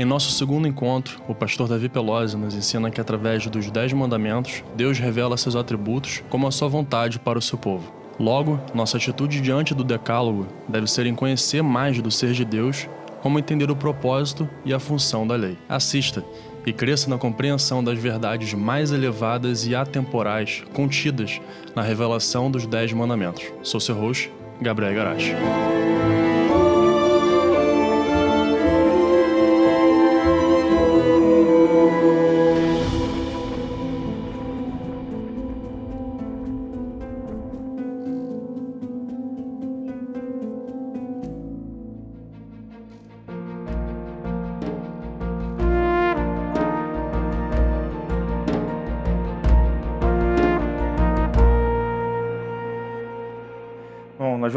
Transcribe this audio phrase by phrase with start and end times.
[0.00, 4.64] Em nosso segundo encontro, o pastor Davi Pelosi nos ensina que através dos Dez Mandamentos,
[4.74, 7.92] Deus revela seus atributos como a sua vontade para o seu povo.
[8.18, 12.88] Logo, nossa atitude diante do Decálogo deve ser em conhecer mais do ser de Deus,
[13.20, 15.58] como entender o propósito e a função da lei.
[15.68, 16.24] Assista
[16.64, 21.38] e cresça na compreensão das verdades mais elevadas e atemporais contidas
[21.76, 23.44] na revelação dos Dez Mandamentos.
[23.62, 25.36] Sou seu host, Gabriel Garache.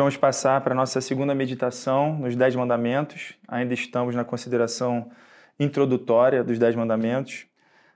[0.03, 3.35] Vamos passar para a nossa segunda meditação nos Dez Mandamentos.
[3.47, 5.09] Ainda estamos na consideração
[5.57, 7.45] introdutória dos Dez Mandamentos.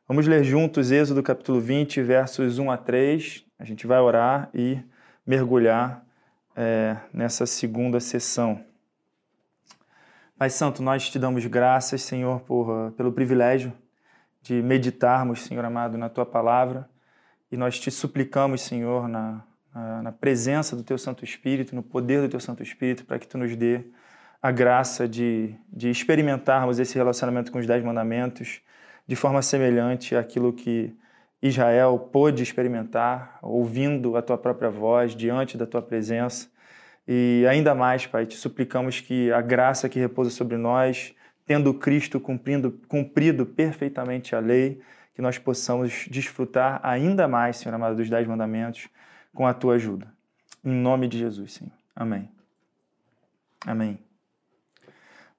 [0.08, 3.44] Vamos ler juntos Êxodo capítulo 20, versos 1 a 3.
[3.60, 4.80] A gente vai orar e
[5.26, 6.02] mergulhar
[6.56, 8.64] é, nessa segunda sessão.
[10.38, 13.74] Pai Santo, nós te damos graças, Senhor, por, pelo privilégio
[14.42, 16.90] de meditarmos, Senhor amado, na Tua palavra.
[17.52, 19.44] E nós te suplicamos, Senhor, na,
[20.04, 23.38] na presença do Teu Santo Espírito, no poder do Teu Santo Espírito, para que Tu
[23.38, 23.86] nos dê
[24.42, 28.62] a graça de, de experimentarmos esse relacionamento com os Dez Mandamentos
[29.06, 30.96] de forma semelhante àquilo que
[31.42, 36.50] Israel pôde experimentar, ouvindo a Tua própria voz, diante da Tua presença.
[37.08, 42.20] E ainda mais, Pai, te suplicamos que a graça que repousa sobre nós, tendo Cristo
[42.20, 44.82] cumprindo, cumprido perfeitamente a lei,
[45.14, 48.90] que nós possamos desfrutar ainda mais, Senhor amado, dos Dez Mandamentos,
[49.38, 50.08] com a tua ajuda.
[50.66, 51.72] Em nome de Jesus, Senhor.
[51.96, 52.28] Amém.
[53.64, 54.00] Amém.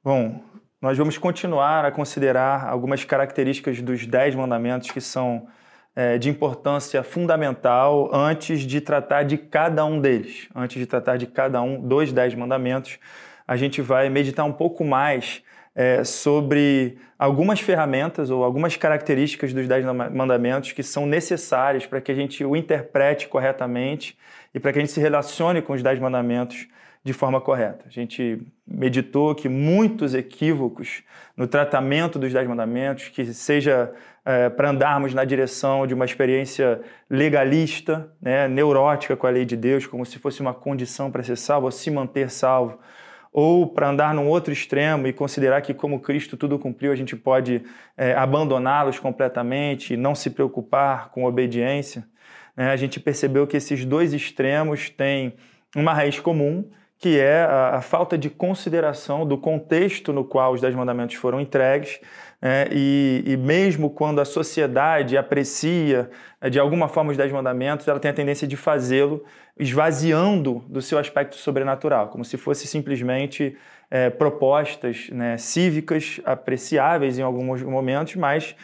[0.04, 0.41] Bom,
[0.81, 5.48] nós vamos continuar a considerar algumas características dos Dez Mandamentos que são
[5.97, 10.48] é, de importância fundamental antes de tratar de cada um deles.
[10.54, 13.00] Antes de tratar de cada um dos Dez Mandamentos,
[13.48, 15.42] a gente vai meditar um pouco mais
[15.78, 22.11] é, sobre algumas ferramentas ou algumas características dos Dez Mandamentos que são necessárias para que
[22.11, 24.19] a gente o interprete corretamente
[24.53, 26.67] e para que a gente se relacione com os Dez Mandamentos
[27.05, 27.84] de forma correta.
[27.87, 31.05] A gente meditou que muitos equívocos
[31.37, 33.93] no tratamento dos Dez Mandamentos, que seja
[34.25, 39.56] é, para andarmos na direção de uma experiência legalista, né, neurótica com a lei de
[39.56, 42.81] Deus, como se fosse uma condição para ser salvo ou se manter salvo,
[43.41, 47.15] ou para andar num outro extremo e considerar que, como Cristo tudo cumpriu, a gente
[47.15, 47.62] pode
[47.97, 52.04] é, abandoná-los completamente e não se preocupar com obediência,
[52.56, 52.72] né?
[52.72, 55.34] a gente percebeu que esses dois extremos têm
[55.76, 56.69] uma raiz comum,
[56.99, 61.41] que é a, a falta de consideração do contexto no qual os Dez Mandamentos foram
[61.41, 62.00] entregues
[62.41, 66.09] é, e, e, mesmo quando a sociedade aprecia
[66.41, 69.25] é, de alguma forma os Dez Mandamentos, ela tem a tendência de fazê-lo
[69.59, 73.56] esvaziando do seu aspecto sobrenatural, como se fosse simplesmente
[73.91, 78.55] é, propostas né, cívicas apreciáveis em alguns momentos, mas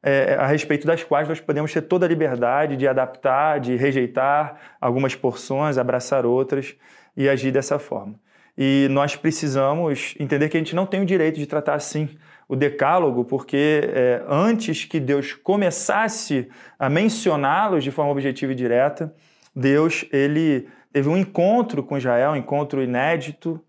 [0.00, 4.76] é, a respeito das quais nós podemos ter toda a liberdade de adaptar, de rejeitar
[4.80, 6.76] algumas porções, abraçar outras
[7.16, 8.14] e agir dessa forma.
[8.56, 12.10] E nós precisamos entender que a gente não tem o direito de tratar assim
[12.54, 16.48] o Decálogo, porque é, antes que Deus começasse
[16.78, 19.12] a mencioná-los de forma objetiva e direta,
[19.54, 23.60] Deus ele teve um encontro com Israel, um encontro inédito,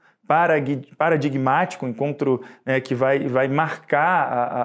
[0.98, 4.62] paradigmático, um encontro né, que vai, vai marcar a,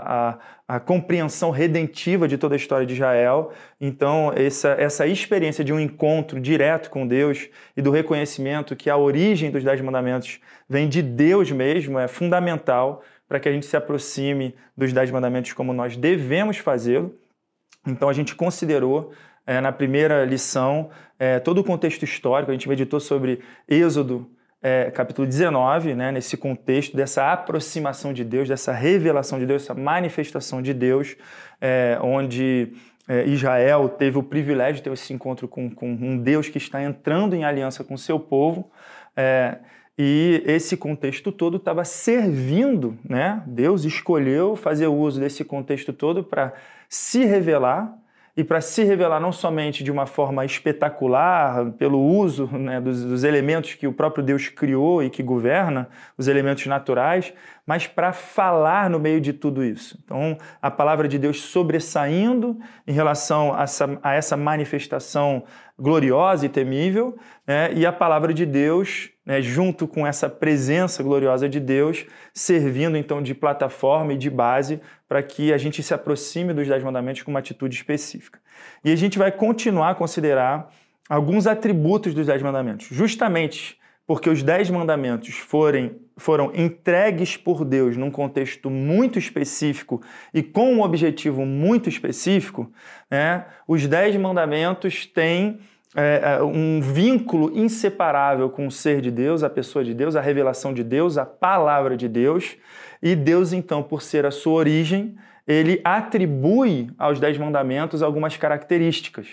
[0.68, 3.52] a, a, compreensão redentiva de toda a história de Israel.
[3.78, 8.96] Então, essa, essa experiência de um encontro direto com Deus e do reconhecimento que a
[8.96, 13.76] origem dos Dez Mandamentos vem de Deus mesmo é fundamental para que a gente se
[13.76, 17.14] aproxime dos Dez Mandamentos como nós devemos fazê-lo.
[17.86, 19.12] Então, a gente considerou
[19.46, 23.38] é, na primeira lição é, todo o contexto histórico, a gente meditou sobre
[23.68, 24.28] Êxodo,
[24.60, 29.74] é, capítulo 19, né, nesse contexto dessa aproximação de Deus, dessa revelação de Deus, essa
[29.74, 31.16] manifestação de Deus,
[32.02, 32.72] onde
[33.26, 37.36] Israel teve o privilégio de ter esse encontro com, com, um Deus que está entrando
[37.36, 38.70] em aliança com o seu povo.
[40.02, 43.42] E esse contexto todo estava servindo, né?
[43.46, 46.54] Deus escolheu fazer uso desse contexto todo para
[46.88, 47.94] se revelar
[48.36, 53.24] e para se revelar não somente de uma forma espetacular, pelo uso né, dos, dos,
[53.24, 57.32] elementos que o próprio Deus criou e que governa, os elementos naturais,
[57.66, 59.98] mas para falar no meio de tudo isso.
[60.04, 65.44] Então, a palavra de Deus sobressaindo em relação a essa, a essa manifestação
[65.78, 67.16] gloriosa e temível,
[67.46, 72.96] né, e a palavra de Deus, né, junto com essa presença gloriosa de Deus, servindo
[72.96, 74.80] então de plataforma e de base
[75.10, 78.38] para que a gente se aproxime dos Dez Mandamentos com uma atitude específica.
[78.84, 80.72] E a gente vai continuar a considerar
[81.08, 83.76] alguns atributos dos Dez Mandamentos, justamente
[84.06, 90.00] porque os Dez Mandamentos forem, foram entregues por Deus num contexto muito específico
[90.32, 92.72] e com um objetivo muito específico,
[93.10, 95.58] né, os Dez Mandamentos têm
[95.96, 100.20] é, é, um vínculo inseparável com o ser de Deus, a pessoa de Deus, a
[100.20, 102.56] revelação de Deus, a palavra de Deus.
[103.02, 105.16] E Deus, então, por ser a sua origem,
[105.46, 109.28] ele atribui aos Dez Mandamentos algumas características.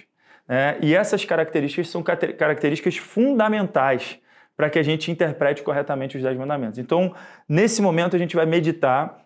[0.48, 0.78] Né?
[0.82, 4.20] E essas características são características fundamentais
[4.56, 6.80] para que a gente interprete corretamente os Dez Mandamentos.
[6.80, 7.14] Então,
[7.48, 9.26] nesse momento, a gente vai meditar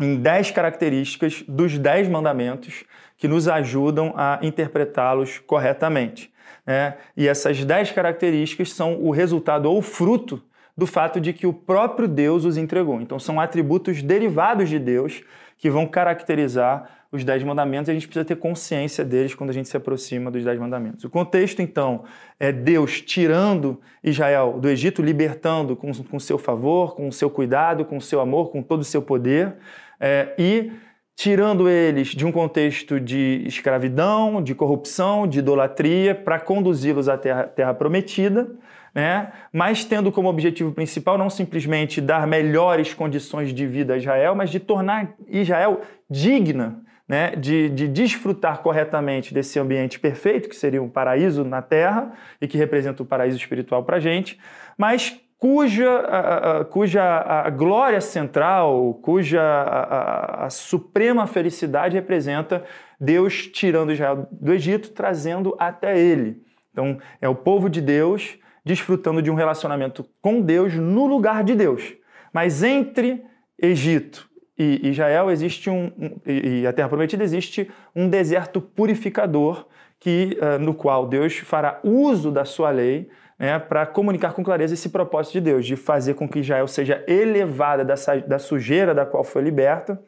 [0.00, 2.84] em dez características dos Dez Mandamentos
[3.16, 6.32] que nos ajudam a interpretá-los corretamente.
[6.66, 6.96] Né?
[7.16, 10.42] E essas dez características são o resultado ou fruto
[10.76, 13.00] do fato de que o próprio Deus os entregou.
[13.00, 15.22] Então, são atributos derivados de Deus
[15.58, 19.52] que vão caracterizar os Dez Mandamentos e a gente precisa ter consciência deles quando a
[19.52, 21.04] gente se aproxima dos Dez Mandamentos.
[21.04, 22.04] O contexto, então,
[22.40, 28.00] é Deus tirando Israel do Egito, libertando com, com seu favor, com seu cuidado, com
[28.00, 29.54] seu amor, com todo o seu poder,
[30.00, 30.72] é, e
[31.16, 37.44] tirando eles de um contexto de escravidão, de corrupção, de idolatria, para conduzi-los à terra,
[37.44, 38.50] terra prometida,
[38.94, 39.32] né?
[39.52, 44.50] mas tendo como objetivo principal não simplesmente dar melhores condições de vida a Israel, mas
[44.50, 45.80] de tornar Israel
[46.10, 46.82] digna
[47.12, 47.36] né?
[47.36, 52.56] de, de desfrutar corretamente desse ambiente perfeito, que seria um paraíso na terra e que
[52.56, 54.38] representa o paraíso espiritual para a gente,
[54.78, 62.62] mas cuja, a, a, cuja a glória central, cuja a, a, suprema felicidade representa
[63.00, 66.40] Deus tirando Israel do Egito, trazendo até ele.
[66.70, 71.56] Então, é o povo de Deus desfrutando de um relacionamento com Deus no lugar de
[71.56, 71.92] Deus.
[72.32, 73.24] Mas entre
[73.60, 75.90] Egito e Israel existe um,
[76.24, 79.66] e a Terra Prometida existe um deserto purificador
[79.98, 83.10] que uh, no qual Deus fará uso da sua lei
[83.42, 87.02] né, para comunicar com clareza esse propósito de Deus, de fazer com que Israel seja
[87.08, 90.00] elevada da, da sujeira da qual foi liberta,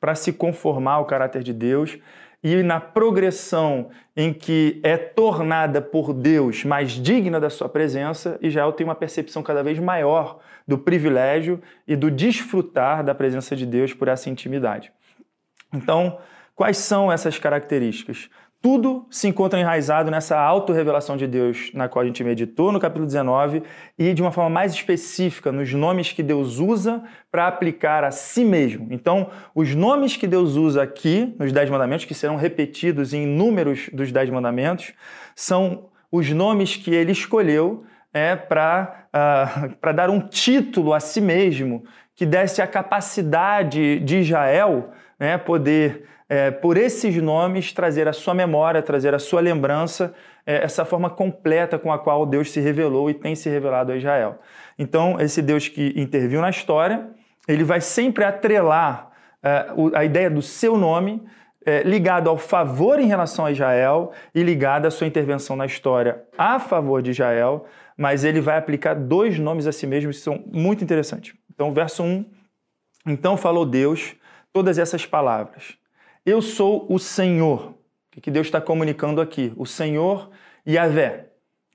[0.00, 1.98] para se conformar ao caráter de Deus
[2.42, 8.72] e na progressão em que é tornada por Deus mais digna da sua presença, Israel
[8.72, 13.92] tem uma percepção cada vez maior do privilégio e do desfrutar da presença de Deus
[13.92, 14.90] por essa intimidade.
[15.74, 16.18] Então,
[16.54, 18.30] quais são essas características?
[18.60, 23.06] Tudo se encontra enraizado nessa auto-revelação de Deus, na qual a gente meditou no capítulo
[23.06, 23.62] 19,
[23.96, 28.44] e de uma forma mais específica, nos nomes que Deus usa para aplicar a si
[28.44, 28.88] mesmo.
[28.90, 33.88] Então, os nomes que Deus usa aqui, nos Dez Mandamentos, que serão repetidos em números
[33.92, 34.92] dos Dez Mandamentos,
[35.36, 41.84] são os nomes que ele escolheu é, para uh, dar um título a si mesmo
[42.16, 44.90] que desse a capacidade de Israel
[45.20, 50.14] né, poder é, por esses nomes, trazer a sua memória, trazer a sua lembrança,
[50.44, 53.96] é, essa forma completa com a qual Deus se revelou e tem se revelado a
[53.96, 54.38] Israel.
[54.78, 57.08] Então, esse Deus que interviu na história,
[57.46, 59.10] ele vai sempre atrelar
[59.42, 61.22] é, a ideia do seu nome
[61.64, 66.22] é, ligado ao favor em relação a Israel e ligado à sua intervenção na história
[66.36, 67.66] a favor de Israel,
[67.96, 71.34] mas ele vai aplicar dois nomes a si mesmo que são muito interessantes.
[71.52, 72.24] Então, verso 1.
[73.06, 74.14] Então falou Deus
[74.52, 75.76] todas essas palavras.
[76.24, 77.74] Eu sou o Senhor.
[78.16, 79.52] O que Deus está comunicando aqui?
[79.56, 80.30] O Senhor
[80.66, 81.28] Yahvé.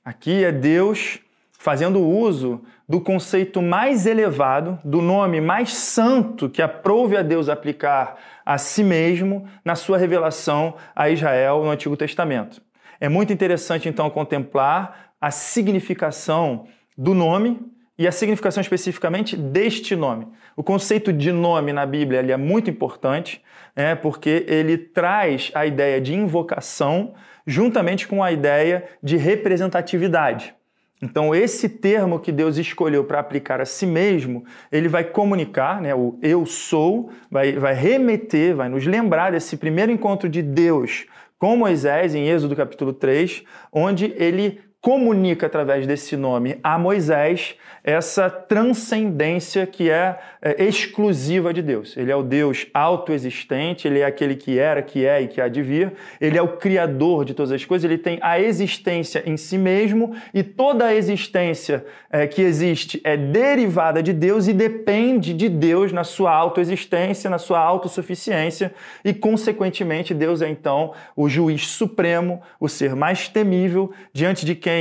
[0.04, 1.20] Aqui é Deus
[1.58, 8.18] fazendo uso do conceito mais elevado, do nome mais santo que aprouve a Deus aplicar
[8.46, 12.62] a si mesmo na sua revelação a Israel no Antigo Testamento.
[13.00, 17.60] É muito interessante então contemplar a significação do nome
[17.98, 20.28] e a significação especificamente deste nome.
[20.56, 23.42] O conceito de nome na Bíblia ele é muito importante
[23.76, 27.14] é, porque ele traz a ideia de invocação
[27.46, 30.56] juntamente com a ideia de representatividade.
[31.02, 35.94] Então, esse termo que Deus escolheu para aplicar a si mesmo, ele vai comunicar, né,
[35.94, 41.06] o eu sou, vai, vai remeter, vai nos lembrar desse primeiro encontro de Deus
[41.38, 48.30] com Moisés, em Êxodo capítulo 3, onde ele comunica através desse nome a Moisés essa
[48.30, 51.98] transcendência que é, é, exclusiva de Deus.
[51.98, 55.48] Ele é o Deus autoexistente, ele é aquele que era, que é e que há
[55.48, 59.36] de vir, ele é o criador de todas as coisas, ele tem a existência em
[59.38, 65.34] si mesmo e toda a existência é, que existe é derivada de Deus e depende
[65.34, 68.74] de Deus na sua autoexistência, na sua autossuficiência
[69.04, 74.73] e, consequentemente, Deus é então o juiz supremo, o ser mais temível, diante de quem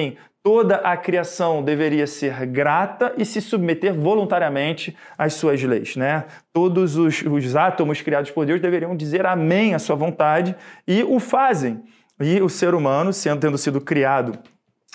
[0.43, 5.95] Toda a criação deveria ser grata e se submeter voluntariamente às suas leis.
[5.95, 6.25] Né?
[6.53, 10.57] Todos os, os átomos criados por Deus deveriam dizer amém à sua vontade
[10.87, 11.81] e o fazem.
[12.21, 14.37] E o ser humano, sendo tendo sido criado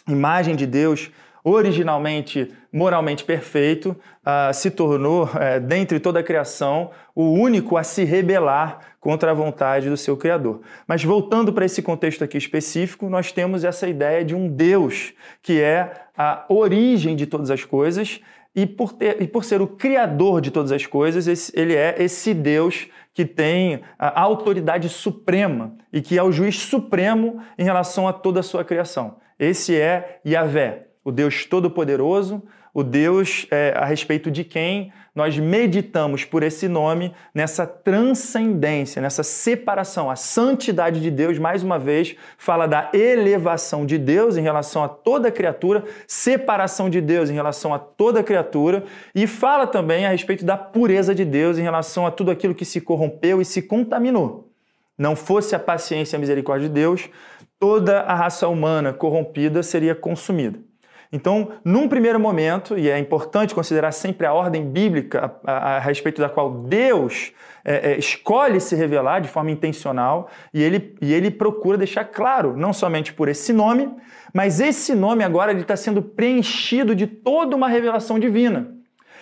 [0.07, 1.11] imagem de Deus,
[1.43, 8.03] originalmente moralmente perfeito, uh, se tornou, uh, dentre toda a criação, o único a se
[8.03, 10.61] rebelar contra a vontade do seu Criador.
[10.87, 15.61] Mas voltando para esse contexto aqui específico, nós temos essa ideia de um Deus que
[15.61, 18.19] é a origem de todas as coisas
[18.55, 21.95] e por, ter, e por ser o Criador de todas as coisas, esse, ele é
[21.99, 28.07] esse Deus que tem a autoridade suprema e que é o juiz supremo em relação
[28.07, 29.17] a toda a sua criação.
[29.39, 36.25] Esse é Yahvé, o Deus Todo-Poderoso, o Deus é, a respeito de quem nós meditamos
[36.25, 40.11] por esse nome nessa transcendência, nessa separação.
[40.11, 44.89] A santidade de Deus, mais uma vez, fala da elevação de Deus em relação a
[44.89, 48.83] toda criatura, separação de Deus em relação a toda criatura,
[49.15, 52.65] e fala também a respeito da pureza de Deus em relação a tudo aquilo que
[52.65, 54.51] se corrompeu e se contaminou.
[54.97, 57.09] Não fosse a paciência e a misericórdia de Deus,
[57.57, 60.66] toda a raça humana corrompida seria consumida.
[61.11, 65.79] Então, num primeiro momento, e é importante considerar sempre a ordem bíblica a, a, a
[65.79, 67.31] respeito da qual Deus
[67.63, 72.55] é, é, escolhe se revelar de forma intencional, e ele, e ele procura deixar claro,
[72.55, 73.89] não somente por esse nome,
[74.33, 78.73] mas esse nome agora está sendo preenchido de toda uma revelação divina.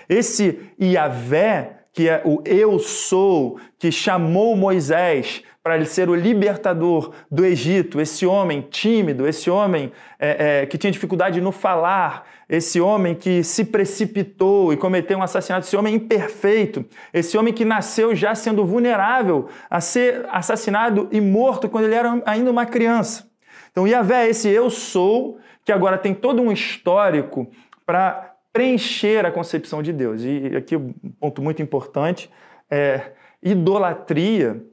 [0.10, 7.12] Esse Iavé, que é o eu sou, que chamou Moisés para ele ser o libertador
[7.32, 12.82] do Egito, esse homem tímido, esse homem é, é, que tinha dificuldade no falar, esse
[12.82, 18.14] homem que se precipitou e cometeu um assassinato, esse homem imperfeito, esse homem que nasceu
[18.14, 23.28] já sendo vulnerável a ser assassinado e morto quando ele era ainda uma criança.
[23.72, 27.50] Então, Yahvé é esse eu sou, que agora tem todo um histórico
[27.86, 30.22] para preencher a concepção de Deus.
[30.24, 32.32] E aqui um ponto muito importante
[32.72, 33.12] é
[33.44, 34.64] idolatria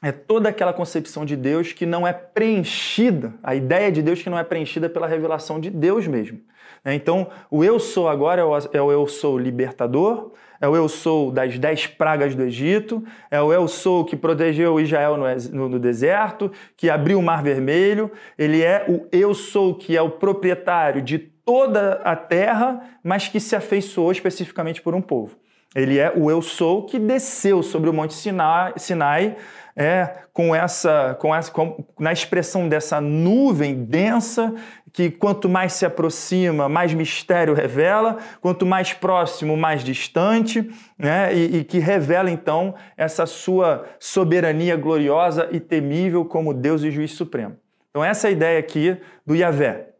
[0.00, 4.30] é toda aquela concepção de Deus que não é preenchida, a ideia de Deus que
[4.30, 6.38] não é preenchida pela revelação de Deus mesmo.
[6.84, 6.94] Né?
[6.94, 8.42] Então, o eu sou agora
[8.72, 13.40] é o eu sou libertador, é o eu sou das dez pragas do Egito, é
[13.42, 18.84] o eu sou que protegeu Israel no, deserto, que abriu o mar vermelho, ele é
[18.88, 24.10] o eu sou que é o proprietário de toda a terra, mas que se afeiçoou
[24.10, 25.38] especificamente por um povo.
[25.74, 29.36] Ele é o eu sou que desceu sobre o monte Sinai, Sinai
[29.76, 34.54] é com essa, com essa com, na expressão dessa nuvem densa
[34.90, 40.66] que quanto mais se aproxima, mais mistério revela, quanto mais próximo, mais distante,
[40.98, 41.34] né?
[41.34, 47.12] e, e que revela então essa sua soberania gloriosa e temível como Deus e juiz
[47.12, 47.56] supremo.
[47.90, 49.95] Então essa é a ideia aqui do Yahvé.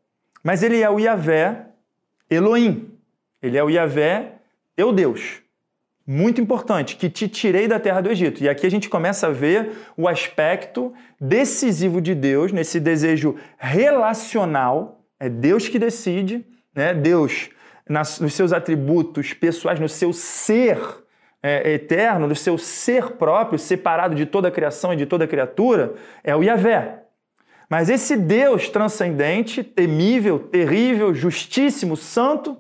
[0.47, 1.67] Mas ele é o Yahvé
[2.31, 2.93] Elohim.
[3.43, 4.35] Ele é o Yahvé,
[4.77, 5.43] teu Deus
[6.07, 8.43] muito importante, que te tirei da terra do Egito.
[8.43, 15.05] E aqui a gente começa a ver o aspecto decisivo de Deus, nesse desejo relacional.
[15.19, 16.95] É Deus que decide, né?
[16.95, 17.51] Deus,
[17.89, 20.79] nas, nos seus atributos pessoais, no seu ser
[21.43, 25.29] é, eterno, no seu ser próprio, separado de toda a criação e de toda a
[25.29, 27.06] criatura, é o Yahvé.
[27.69, 32.57] Mas esse Deus transcendente, temível, terrível, justíssimo, santo,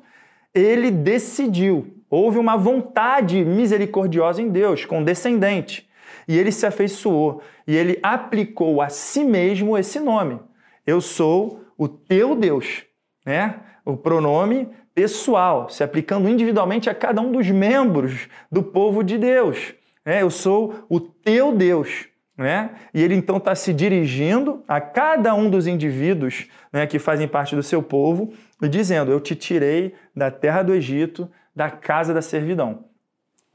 [0.54, 5.88] ele decidiu Houve uma vontade misericordiosa em Deus, condescendente.
[6.28, 10.38] E ele se afeiçoou e ele aplicou a si mesmo esse nome.
[10.86, 12.84] Eu sou o teu Deus,
[13.25, 13.60] né?
[13.84, 19.75] O pronome pessoal, se aplicando individualmente a cada um dos membros do povo de Deus.
[20.04, 20.22] Né?
[20.22, 22.06] Eu sou o teu Deus.
[22.37, 22.71] Né?
[22.93, 27.57] E ele então está se dirigindo a cada um dos indivíduos né, que fazem parte
[27.57, 32.21] do seu povo e dizendo: Eu te tirei da terra do Egito, da casa da
[32.21, 32.85] servidão.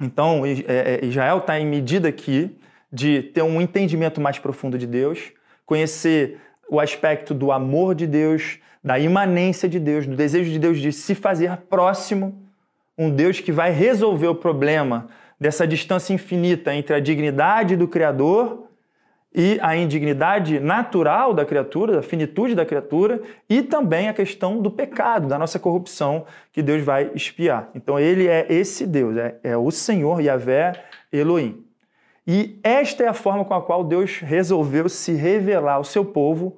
[0.01, 2.57] Então, é, é, Israel está em medida aqui
[2.91, 5.31] de ter um entendimento mais profundo de Deus,
[5.63, 10.79] conhecer o aspecto do amor de Deus, da imanência de Deus, do desejo de Deus
[10.79, 12.41] de se fazer próximo,
[12.97, 15.07] um Deus que vai resolver o problema
[15.39, 18.67] dessa distância infinita entre a dignidade do Criador
[19.33, 24.69] e a indignidade natural da criatura, da finitude da criatura, e também a questão do
[24.69, 27.69] pecado, da nossa corrupção que Deus vai espiar.
[27.73, 30.73] Então ele é esse Deus, é, é o Senhor Yahvé
[31.11, 31.65] Elohim.
[32.27, 36.57] E esta é a forma com a qual Deus resolveu se revelar ao seu povo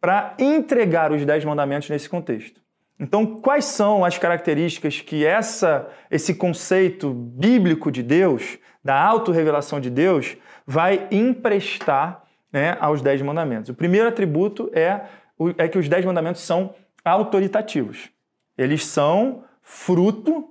[0.00, 2.60] para entregar os dez mandamentos nesse contexto.
[3.00, 9.90] Então, quais são as características que essa, esse conceito bíblico de Deus, da autorrevelação de
[9.90, 13.70] Deus, vai emprestar né, aos Dez Mandamentos?
[13.70, 15.00] O primeiro atributo é,
[15.58, 18.10] é que os Dez Mandamentos são autoritativos.
[18.56, 20.50] Eles são fruto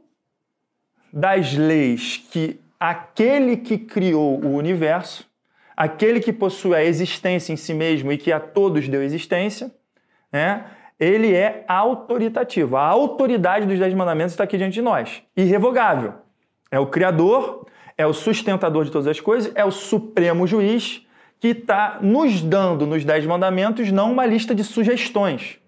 [1.12, 5.30] das leis que aquele que criou o universo,
[5.76, 9.72] aquele que possui a existência em si mesmo e que a todos deu existência,
[10.32, 10.66] né,
[11.00, 12.78] ele é autoritativo.
[12.78, 16.16] A autoridade dos Dez Mandamentos está aqui diante de nós, irrevogável.
[16.72, 17.68] É o Criador,
[17.98, 21.06] é o sustentador de todas as coisas, é o supremo juiz
[21.40, 25.60] que está nos dando nos Dez Mandamentos não uma lista de sugestões.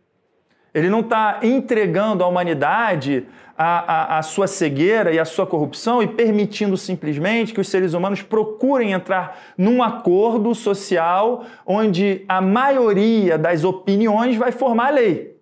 [0.73, 3.25] Ele não está entregando à humanidade
[3.57, 7.93] a, a, a, sua cegueira e a sua corrupção e permitindo simplesmente que os seres
[7.93, 15.37] humanos procurem entrar num acordo social onde a maioria das opiniões vai formar a lei.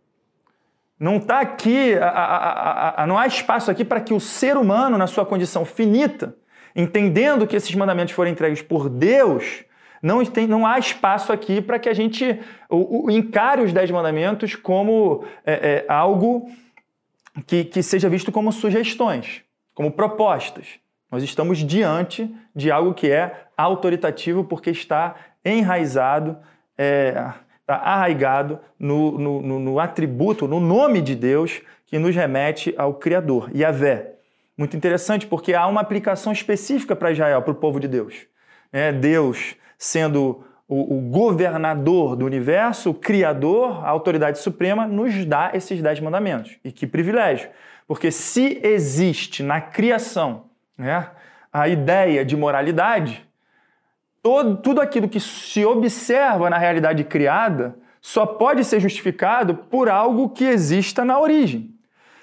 [1.00, 5.26] Não está aqui, a, não há espaço aqui para que o ser humano, na sua
[5.26, 6.36] condição finita,
[6.76, 9.64] entendendo que esses mandamentos foram entregues por Deus,
[10.02, 12.40] não, tem, não há espaço aqui para que a gente
[12.70, 16.50] o, o, encare os Dez Mandamentos como é, é, algo
[17.48, 20.80] que, que seja visto como sugestões, como propostas.
[21.10, 25.16] Nós estamos diante de algo que é autoritativo porque está
[25.46, 26.38] enraizado,
[26.78, 32.74] é, está arraigado no, no, no, no atributo, no nome de Deus que nos remete
[32.78, 34.16] ao Criador, Yahvé.
[34.58, 38.28] Muito interessante, porque há uma aplicação específica para Israel, para o povo de Deus.
[38.72, 45.52] É, Deus sendo o, o, governador do universo, o criador, a autoridade suprema, nos dá
[45.54, 46.58] esses dez mandamentos.
[46.64, 47.50] E que privilégio!
[47.88, 50.46] Porque se existe na criação
[50.78, 51.08] né,
[51.52, 53.28] a ideia de moralidade,
[54.22, 60.30] todo, tudo aquilo que se observa na realidade criada só pode ser justificado por algo
[60.30, 61.74] que exista na origem.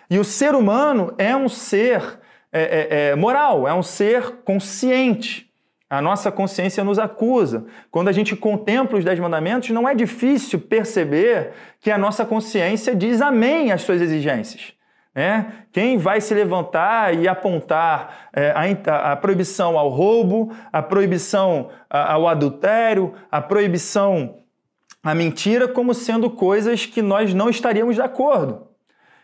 [0.08, 2.19] E o ser humano é um ser
[2.52, 5.48] é, é, é, moral, é um ser consciente.
[5.88, 7.66] A nossa consciência nos acusa.
[7.90, 12.94] Quando a gente contempla os Dez Mandamentos, não é difícil perceber que a nossa consciência
[12.94, 14.72] diz amém às suas exigências.
[15.12, 15.52] Né?
[15.72, 22.28] Quem vai se levantar e apontar é, a, a, proibição ao roubo, a proibição ao
[22.28, 24.36] adultério, a proibição
[25.02, 28.68] à mentira como sendo coisas que nós não estaríamos de acordo?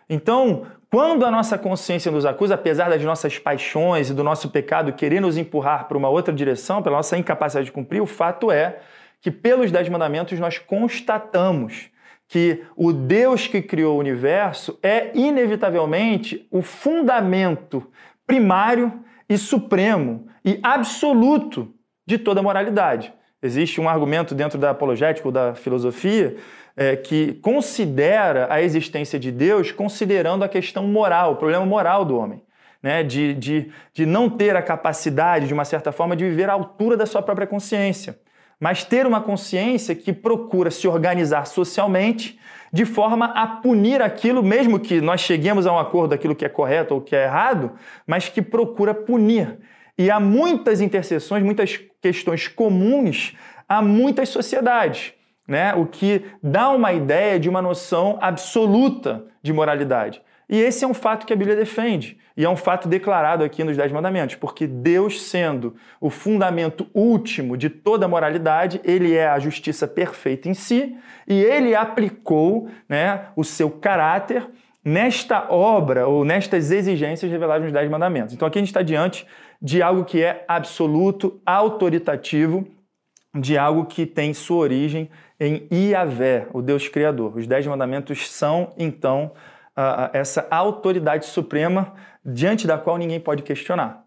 [0.09, 4.95] Então, quando a nossa consciência nos acusa, apesar das nossas paixões e do nosso pecado
[4.95, 8.79] querer nos empurrar para uma outra direção, pela nossa incapacidade de cumprir, o fato é
[9.21, 11.91] que pelos Dez Mandamentos nós constatamos
[12.27, 17.87] que o Deus que criou o universo é inevitavelmente o fundamento
[18.27, 18.91] primário
[19.29, 21.75] e supremo e absoluto
[22.07, 23.13] de toda moralidade.
[23.43, 26.39] Existe um argumento dentro da apologética ou da filosofia
[26.77, 32.19] é, que considera a existência de Deus considerando a questão moral, o problema moral do
[32.19, 32.43] homem.
[32.83, 36.53] Né, de, de, de não ter a capacidade, de uma certa forma, de viver à
[36.53, 38.17] altura da sua própria consciência,
[38.61, 42.39] mas ter uma consciência que procura se organizar socialmente
[42.73, 46.49] de forma a punir aquilo, mesmo que nós cheguemos a um acordo daquilo que é
[46.49, 47.73] correto ou que é errado,
[48.07, 49.59] mas que procura punir.
[49.99, 53.35] E há muitas interseções, muitas questões comuns
[53.69, 55.15] a muitas sociedades
[55.47, 55.75] né?
[55.75, 60.21] o que dá uma ideia de uma noção absoluta de moralidade.
[60.49, 63.65] E esse é um fato que a Bíblia defende, e é um fato declarado aqui
[63.65, 69.41] nos Dez Mandamentos, porque Deus, sendo o fundamento último de toda moralidade, ele é a
[69.41, 74.47] justiça perfeita em si, e ele aplicou né, o seu caráter
[74.85, 78.33] nesta obra ou nestas exigências reveladas nos Dez Mandamentos.
[78.33, 79.27] Então aqui a gente está diante
[79.61, 82.69] de algo que é absoluto, autoritativo,
[83.41, 87.37] de algo que tem sua origem em Iavé, o Deus Criador.
[87.37, 89.33] Os Dez Mandamentos são, então,
[90.13, 91.95] essa autoridade suprema
[92.25, 94.05] diante da qual ninguém pode questionar.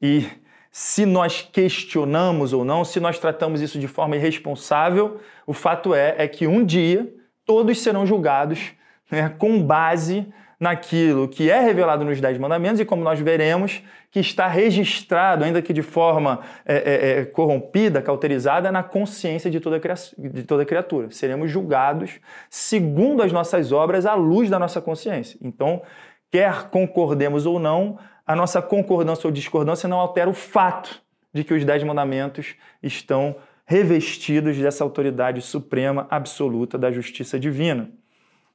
[0.00, 0.26] E
[0.70, 6.14] se nós questionamos ou não, se nós tratamos isso de forma irresponsável, o fato é,
[6.18, 7.12] é que um dia
[7.44, 8.72] todos serão julgados
[9.10, 10.26] né, com base
[10.58, 15.62] naquilo que é revelado nos Dez Mandamentos e, como nós veremos, que está registrado, ainda
[15.62, 19.80] que de forma é, é, é corrompida, cauterizada, na consciência de toda,
[20.18, 21.10] de toda criatura.
[21.10, 22.18] Seremos julgados
[22.50, 25.38] segundo as nossas obras, à luz da nossa consciência.
[25.42, 25.82] Então,
[26.30, 31.00] quer concordemos ou não, a nossa concordância ou discordância não altera o fato
[31.32, 37.90] de que os Dez Mandamentos estão revestidos dessa autoridade suprema absoluta da justiça divina.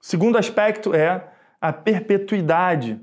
[0.02, 1.24] O segundo aspecto é
[1.64, 3.00] a perpetuidade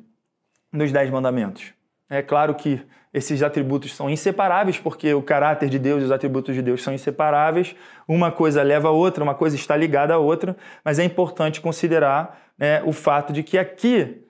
[0.70, 1.72] nos Dez Mandamentos.
[2.10, 2.78] É claro que
[3.10, 6.92] esses atributos são inseparáveis, porque o caráter de Deus e os atributos de Deus são
[6.92, 7.74] inseparáveis.
[8.06, 12.38] Uma coisa leva a outra, uma coisa está ligada à outra, mas é importante considerar
[12.58, 14.26] né, o fato de que aqui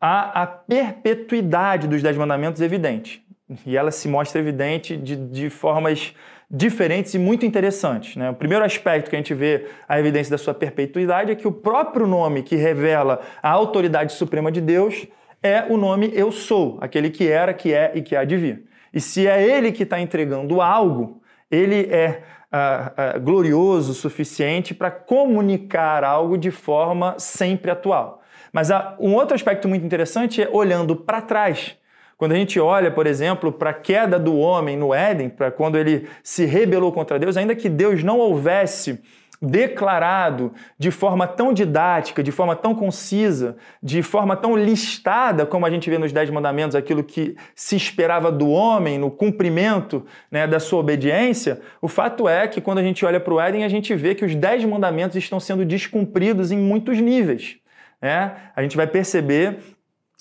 [0.00, 3.22] há a perpetuidade dos Dez Mandamentos evidente.
[3.66, 6.14] E ela se mostra evidente de, de formas
[6.50, 8.16] diferentes e muito interessantes.
[8.16, 8.30] Né?
[8.30, 11.52] O primeiro aspecto que a gente vê a evidência da sua perpetuidade é que o
[11.52, 15.06] próprio nome que revela a autoridade suprema de Deus
[15.42, 18.64] é o nome Eu Sou, aquele que era, que é e que há de vir.
[18.92, 24.72] E se é ele que está entregando algo, ele é ah, ah, glorioso o suficiente
[24.72, 28.22] para comunicar algo de forma sempre atual.
[28.52, 31.76] Mas um outro aspecto muito interessante é olhando para trás.
[32.16, 35.76] Quando a gente olha, por exemplo, para a queda do homem no Éden, para quando
[35.76, 39.00] ele se rebelou contra Deus, ainda que Deus não houvesse
[39.40, 45.70] declarado de forma tão didática, de forma tão concisa, de forma tão listada, como a
[45.70, 50.58] gente vê nos Dez Mandamentos, aquilo que se esperava do homem no cumprimento né, da
[50.58, 53.94] sua obediência, o fato é que quando a gente olha para o Éden, a gente
[53.94, 57.58] vê que os Dez Mandamentos estão sendo descumpridos em muitos níveis.
[58.00, 58.32] Né?
[58.54, 59.58] A gente vai perceber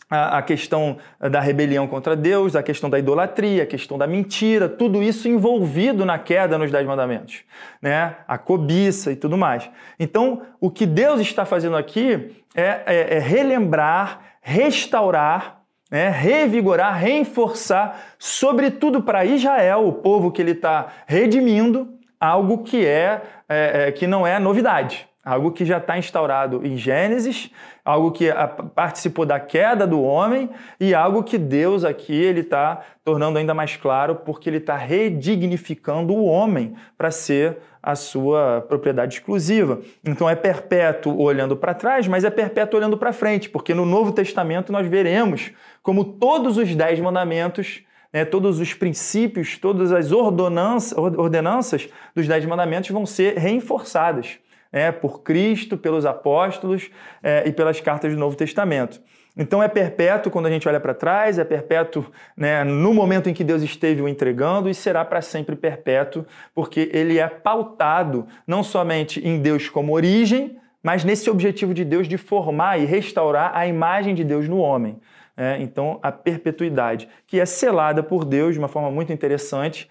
[0.09, 5.01] a, questão da rebelião contra Deus, a questão da idolatria, a questão da mentira, tudo
[5.01, 7.43] isso envolvido na queda nos Dez Mandamentos,
[7.81, 8.15] né?
[8.27, 9.69] a cobiça e tudo mais.
[9.99, 16.09] Então, o que Deus está fazendo aqui é, é, é relembrar, restaurar, né?
[16.09, 21.89] revigorar, reforçar, sobretudo para Israel, o povo que ele está redimindo,
[22.19, 26.77] algo que, é, é, é que não é novidade algo que já está instaurado em
[26.77, 27.49] Gênesis,
[27.83, 28.29] algo que
[28.75, 33.75] participou da queda do homem e algo que Deus aqui ele está tornando ainda mais
[33.75, 39.79] claro porque ele está redignificando o homem para ser a sua propriedade exclusiva.
[40.03, 44.11] Então é perpétuo olhando para trás, mas é perpétuo olhando para frente, porque no Novo
[44.11, 47.83] Testamento nós veremos como todos os dez mandamentos
[48.13, 54.39] né, todos os princípios, todas as ordenanças dos Dez Mandamentos vão ser reforçadas
[54.71, 56.89] é, por Cristo, pelos apóstolos
[57.23, 59.01] é, e pelas cartas do Novo Testamento.
[59.37, 62.05] Então é perpétuo quando a gente olha para trás, é perpétuo
[62.37, 66.89] né, no momento em que Deus esteve o entregando e será para sempre perpétuo, porque
[66.93, 72.17] ele é pautado não somente em Deus como origem, mas nesse objetivo de Deus de
[72.17, 74.99] formar e restaurar a imagem de Deus no homem.
[75.37, 79.89] É, então, a perpetuidade, que é selada por Deus de uma forma muito interessante,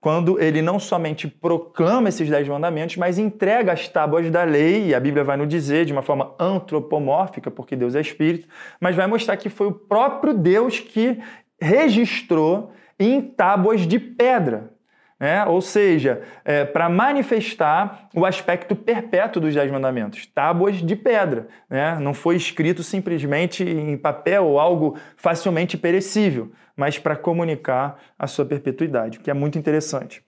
[0.00, 4.94] quando ele não somente proclama esses dez mandamentos, mas entrega as tábuas da lei, e
[4.94, 8.48] a Bíblia vai nos dizer de uma forma antropomórfica, porque Deus é espírito,
[8.80, 11.18] mas vai mostrar que foi o próprio Deus que
[11.60, 14.75] registrou em tábuas de pedra.
[15.18, 15.44] Né?
[15.46, 21.48] Ou seja, é, para manifestar o aspecto perpétuo dos Dez Mandamentos, tábuas de pedra.
[21.70, 21.98] Né?
[21.98, 28.44] Não foi escrito simplesmente em papel ou algo facilmente perecível, mas para comunicar a sua
[28.44, 30.22] perpetuidade, o que é muito interessante.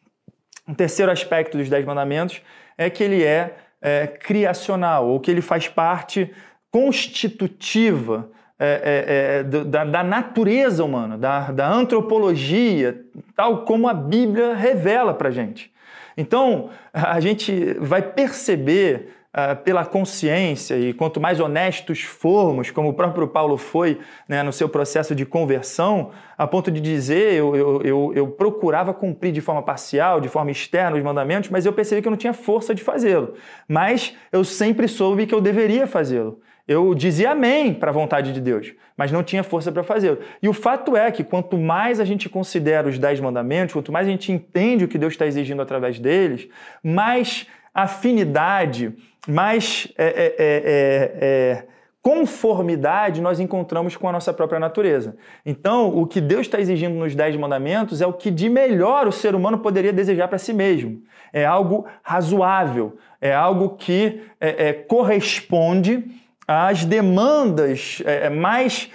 [0.67, 2.43] Um terceiro aspecto dos Dez Mandamentos
[2.77, 6.33] é que ele é, é criacional, ou que ele faz parte
[6.71, 13.05] constitutiva é, é, é da, da, natureza humana, da, da, antropologia,
[13.37, 15.73] tal como a Bíblia revela para a gente.
[16.17, 22.95] Então, a gente vai perceber uh, pela consciência, e quanto mais honestos formos, como o
[22.95, 27.83] próprio Paulo foi né, no seu processo de conversão, a ponto de dizer, eu, eu,
[27.83, 32.03] eu, eu procurava cumprir de forma parcial, de forma externa os mandamentos, mas eu percebi
[32.03, 33.35] que eu não tinha força de fazê-lo.
[33.69, 36.41] Mas eu sempre soube que eu deveria fazê-lo.
[36.69, 40.19] Eu dizia amém para a vontade de Deus, mas não tinha força para fazê-lo.
[40.43, 44.07] E o fato é que quanto mais a gente considera os dez mandamentos, quanto mais
[44.07, 46.47] a gente entende o que Deus está exigindo através deles,
[46.85, 48.95] mais afinidade,
[49.27, 51.65] mais é, é, é, é,
[52.03, 55.17] conformidade nós encontramos com a nossa própria natureza.
[55.47, 59.13] Então, o que Deus está exigindo nos Dez Mandamentos é o que de melhor o
[59.13, 61.01] ser humano poderia desejar para si mesmo.
[61.33, 66.05] É algo razoável, é algo que é, é, corresponde
[66.49, 68.03] às demandas
[68.35, 68.91] mais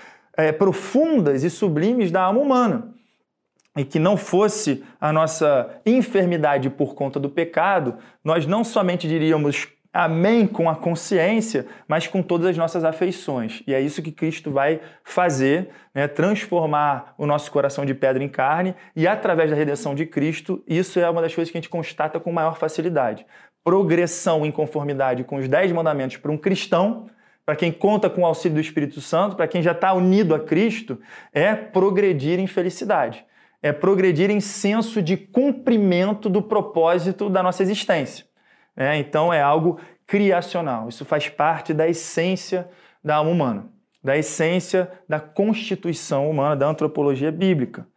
[0.57, 2.93] profundas e sublimes da alma humana
[3.77, 9.67] e que não fosse a nossa enfermidade por conta do pecado, nós não somente diríamos
[9.91, 13.61] amém com a consciência, mas com todas as nossas afeições.
[13.67, 16.07] E é isso que Cristo vai fazer, né?
[16.07, 20.99] transformar o nosso coração de pedra em carne, e através da redenção de Cristo, isso
[20.99, 23.25] é uma das coisas que a gente constata com maior facilidade.
[23.63, 27.07] Progressão em conformidade com os dez mandamentos para um cristão,
[27.45, 30.39] para quem conta com o auxílio do Espírito Santo, para quem já está unido a
[30.39, 30.99] Cristo,
[31.33, 33.25] é progredir em felicidade
[33.63, 38.25] é progredir em senso de cumprimento do propósito da nossa existência.
[38.75, 40.89] É, então é algo criacional.
[40.89, 42.69] Isso faz parte da essência
[43.01, 43.69] da alma humana,
[44.03, 47.87] da essência da constituição humana, da antropologia bíblica.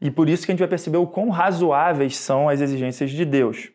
[0.00, 3.26] E por isso que a gente vai perceber o quão razoáveis são as exigências de
[3.26, 3.70] Deus.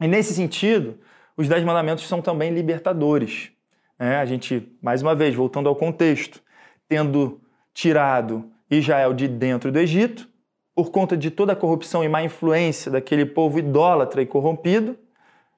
[0.00, 0.98] E nesse sentido,
[1.36, 3.50] os Dez Mandamentos são também libertadores.
[3.98, 6.42] É, a gente, mais uma vez, voltando ao contexto,
[6.88, 7.40] tendo
[7.72, 10.28] tirado Israel de dentro do Egito,
[10.74, 14.98] por conta de toda a corrupção e má influência daquele povo idólatra e corrompido,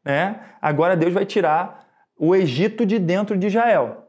[0.04, 0.40] né?
[0.60, 1.86] agora Deus vai tirar
[2.18, 4.06] o Egito de dentro de Israel.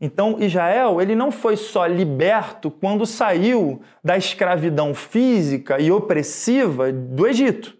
[0.00, 7.26] Então, Israel, ele não foi só liberto quando saiu da escravidão física e opressiva do
[7.26, 7.78] Egito.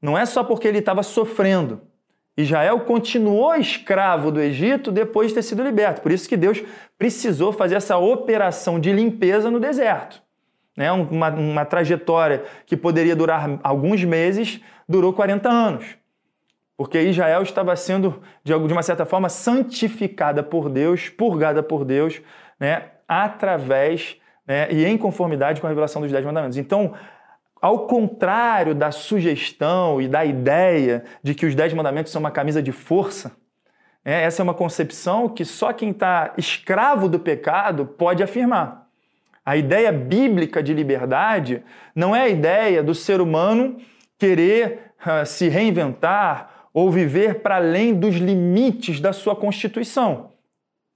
[0.00, 1.80] Não é só porque ele estava sofrendo.
[2.36, 6.00] Israel continuou escravo do Egito depois de ter sido liberto.
[6.00, 6.62] Por isso que Deus
[6.96, 10.22] precisou fazer essa operação de limpeza no deserto.
[10.76, 10.90] Né?
[10.90, 15.96] Uma, uma trajetória que poderia durar alguns meses, durou 40 anos.
[16.76, 22.22] Porque Israel estava sendo, de uma certa forma, santificada por Deus, purgada por Deus,
[22.58, 22.84] né?
[23.06, 24.16] através
[24.46, 24.72] né?
[24.72, 26.56] e em conformidade com a revelação dos Dez Mandamentos.
[26.56, 26.94] Então,
[27.62, 32.60] ao contrário da sugestão e da ideia de que os Dez Mandamentos são uma camisa
[32.60, 33.30] de força,
[34.04, 34.24] né?
[34.24, 38.88] essa é uma concepção que só quem está escravo do pecado pode afirmar.
[39.46, 41.62] A ideia bíblica de liberdade
[41.94, 43.76] não é a ideia do ser humano
[44.18, 50.32] querer uh, se reinventar ou viver para além dos limites da sua constituição.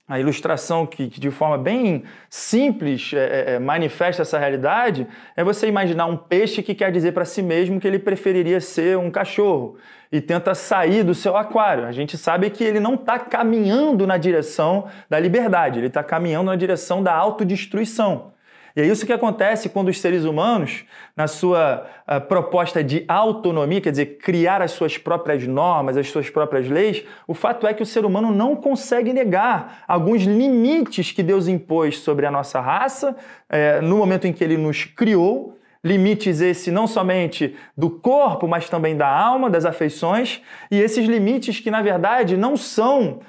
[0.08, 5.66] A ilustração que, de forma bem simples é, é, é, manifesta essa realidade é você
[5.66, 9.76] imaginar um peixe que quer dizer para si mesmo que ele preferiria ser um cachorro
[10.12, 11.84] e tenta sair do seu aquário.
[11.84, 16.46] A gente sabe que ele não está caminhando na direção da liberdade, ele está caminhando
[16.46, 18.35] na direção da autodestruição.
[18.76, 20.84] E é isso que acontece quando os seres humanos,
[21.16, 26.28] na sua uh, proposta de autonomia, quer dizer, criar as suas próprias normas, as suas
[26.28, 31.22] próprias leis, o fato é que o ser humano não consegue negar alguns limites que
[31.22, 33.16] Deus impôs sobre a nossa raça
[33.48, 35.58] eh, no momento em que ele nos criou.
[35.82, 41.60] Limites esse não somente do corpo, mas também da alma, das afeições, e esses limites
[41.60, 43.20] que na verdade não são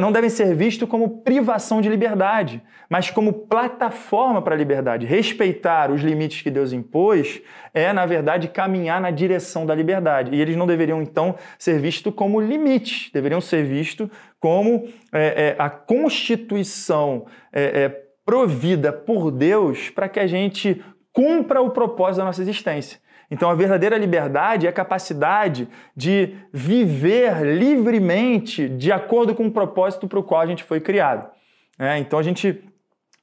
[0.00, 5.06] não devem ser vistos como privação de liberdade, mas como plataforma para a liberdade.
[5.06, 7.40] Respeitar os limites que Deus impôs
[7.72, 10.34] é, na verdade, caminhar na direção da liberdade.
[10.34, 15.56] E eles não deveriam, então, ser vistos como limites, deveriam ser vistos como é, é,
[15.58, 17.88] a constituição é, é
[18.24, 22.98] provida por Deus para que a gente cumpra o propósito da nossa existência.
[23.30, 30.08] Então, a verdadeira liberdade é a capacidade de viver livremente de acordo com o propósito
[30.08, 31.30] para o qual a gente foi criado.
[31.78, 32.62] É, então, a gente,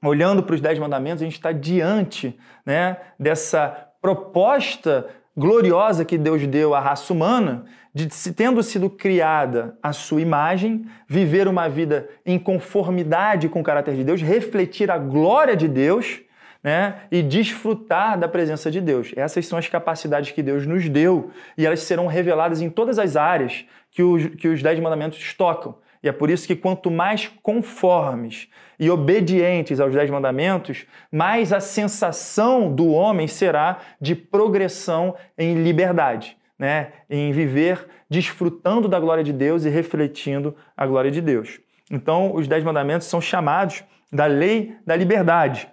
[0.02, 6.48] olhando para os Dez Mandamentos, a gente está diante né, dessa proposta gloriosa que Deus
[6.48, 12.40] deu à raça humana, de tendo sido criada a sua imagem, viver uma vida em
[12.40, 16.22] conformidade com o caráter de Deus, refletir a glória de Deus
[16.64, 17.02] né?
[17.12, 19.12] e desfrutar da presença de Deus.
[19.16, 23.16] Essas são as capacidades que Deus nos deu e elas serão reveladas em todas as
[23.16, 25.76] áreas que os, que os Dez Mandamentos tocam.
[26.02, 28.48] E é por isso que quanto mais conformes
[28.80, 36.38] e obedientes aos Dez Mandamentos, mais a sensação do homem será de progressão em liberdade,
[36.58, 36.92] né?
[37.10, 41.60] em viver desfrutando da glória de Deus e refletindo a glória de Deus.
[41.90, 45.68] Então, os Dez Mandamentos são chamados da lei da liberdade.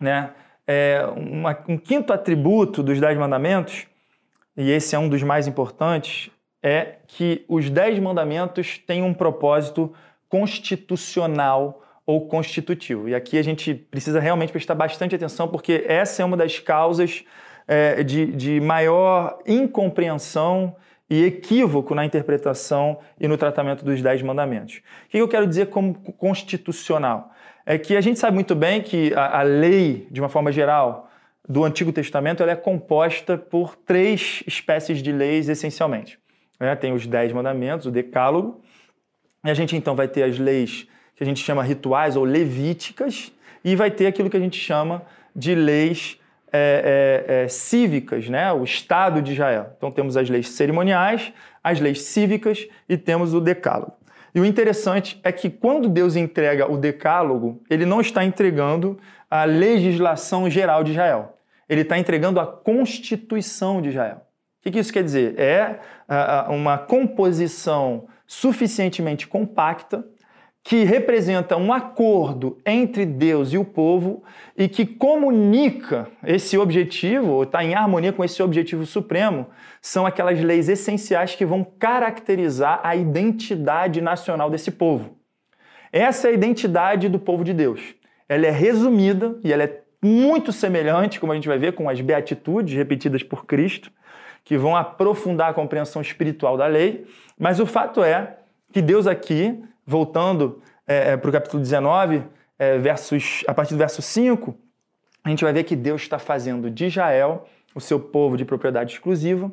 [0.00, 0.30] Né?
[0.66, 3.86] É, uma, um quinto atributo dos Dez Mandamentos,
[4.56, 6.30] e esse é um dos mais importantes,
[6.62, 9.92] é que os Dez Mandamentos têm um propósito
[10.28, 13.08] constitucional ou constitutivo.
[13.08, 17.24] E aqui a gente precisa realmente prestar bastante atenção, porque essa é uma das causas
[17.68, 20.74] é, de, de maior incompreensão
[21.08, 24.80] e equívoco na interpretação e no tratamento dos Dez Mandamentos.
[25.06, 27.32] O que eu quero dizer como constitucional?
[27.64, 31.10] É que a gente sabe muito bem que a, a lei, de uma forma geral,
[31.48, 36.18] do Antigo Testamento ela é composta por três espécies de leis, essencialmente.
[36.58, 38.60] É, tem os Dez Mandamentos, o Decálogo,
[39.44, 43.32] e a gente então vai ter as leis que a gente chama rituais ou levíticas,
[43.64, 45.02] e vai ter aquilo que a gente chama
[45.34, 46.18] de leis
[46.52, 48.52] é, é, é, cívicas, né?
[48.52, 49.72] o Estado de Israel.
[49.76, 53.92] Então temos as leis cerimoniais, as leis cívicas e temos o Decálogo.
[54.34, 58.98] E o interessante é que quando Deus entrega o decálogo, ele não está entregando
[59.30, 61.36] a legislação geral de Israel.
[61.68, 64.26] Ele está entregando a constituição de Israel.
[64.64, 65.38] O que isso quer dizer?
[65.38, 65.80] É
[66.48, 70.04] uma composição suficientemente compacta
[70.70, 74.22] que representa um acordo entre Deus e o povo
[74.56, 79.48] e que comunica esse objetivo, está em harmonia com esse objetivo supremo,
[79.82, 85.16] são aquelas leis essenciais que vão caracterizar a identidade nacional desse povo.
[85.92, 87.80] Essa é a identidade do povo de Deus.
[88.28, 92.00] Ela é resumida e ela é muito semelhante, como a gente vai ver, com as
[92.00, 93.90] beatitudes repetidas por Cristo,
[94.44, 97.08] que vão aprofundar a compreensão espiritual da lei.
[97.36, 98.36] Mas o fato é
[98.72, 102.22] que Deus aqui voltando é, é para o capítulo 19,
[102.56, 104.54] é, versos, a partir do verso 5,
[105.24, 108.94] a gente vai ver que Deus está fazendo de Israel o seu povo de propriedade
[108.94, 109.50] exclusiva,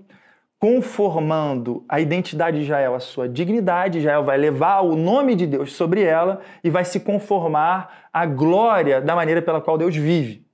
[0.59, 3.97] conformando a identidade de Israel à sua dignidade.
[3.97, 9.01] Israel vai levar o nome de Deus sobre ela e vai se conformar à glória
[9.01, 10.45] da maneira pela qual Deus vive.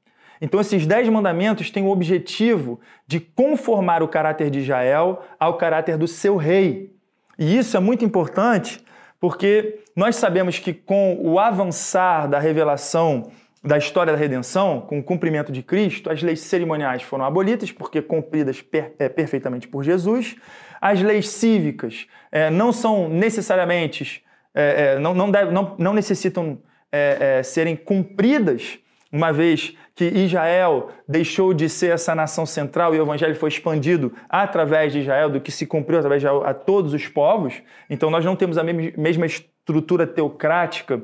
[0.42, 5.98] Então, esses dez mandamentos têm o objetivo de conformar o caráter de Israel ao caráter
[5.98, 6.94] do seu rei.
[7.38, 8.84] E isso é muito importante
[9.24, 13.32] porque nós sabemos que com o avançar da revelação
[13.64, 18.02] da história da redenção, com o cumprimento de Cristo, as leis cerimoniais foram abolidas, porque
[18.02, 20.36] cumpridas per, é, perfeitamente por Jesus.
[20.82, 24.22] As leis cívicas é, não são necessariamente,
[24.54, 26.60] é, é não, não, deve, não, não necessitam
[26.92, 28.78] é, é, serem cumpridas
[29.14, 34.12] uma vez que Israel deixou de ser essa nação central e o evangelho foi expandido
[34.28, 38.10] através de Israel, do que se cumpriu através de Israel a todos os povos, então
[38.10, 41.00] nós não temos a mesma estrutura teocrática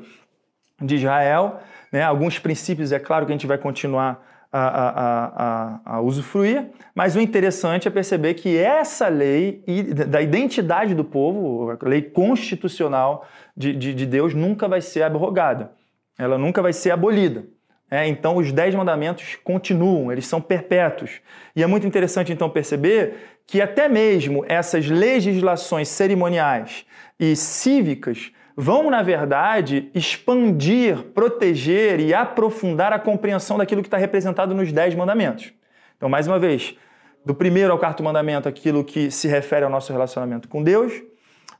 [0.82, 1.60] de Israel.
[1.92, 2.02] Né?
[2.02, 7.14] Alguns princípios, é claro, que a gente vai continuar a, a, a, a, usufruir, mas
[7.14, 9.64] o interessante é perceber que essa lei
[10.08, 13.24] da identidade do povo, a lei constitucional
[13.56, 15.70] de, de, de Deus, nunca vai ser abrogada,
[16.18, 17.46] ela nunca vai ser abolida.
[17.90, 21.20] É, então, os dez mandamentos continuam, eles são perpétuos.
[21.56, 26.86] E é muito interessante, então, perceber que até mesmo essas legislações cerimoniais
[27.18, 34.54] e cívicas vão, na verdade, expandir, proteger e aprofundar a compreensão daquilo que está representado
[34.54, 35.52] nos dez mandamentos.
[35.96, 36.76] Então, mais uma vez,
[37.24, 40.92] do primeiro ao quarto mandamento, aquilo que se refere ao nosso relacionamento com Deus,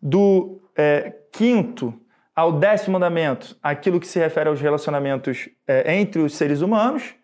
[0.00, 1.92] do é, quinto
[2.40, 7.14] ao décimo mandamento, aquilo que se refere aos relacionamentos é, entre os seres humanos.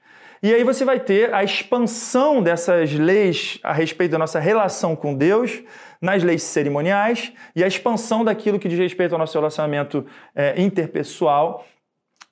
[0.42, 5.14] E aí você vai ter a expansão dessas leis a respeito da nossa relação com
[5.14, 5.62] Deus
[6.02, 11.64] nas leis cerimoniais e a expansão daquilo que diz respeito ao nosso relacionamento é, interpessoal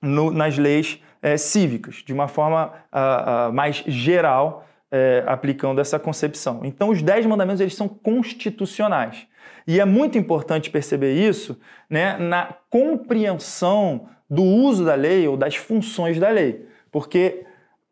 [0.03, 5.99] no, nas leis é, cívicas, de uma forma uh, uh, mais geral, é, aplicando essa
[5.99, 6.61] concepção.
[6.65, 9.27] Então, os dez mandamentos eles são constitucionais.
[9.67, 15.57] E é muito importante perceber isso né, na compreensão do uso da lei ou das
[15.57, 16.67] funções da lei.
[16.91, 17.45] Porque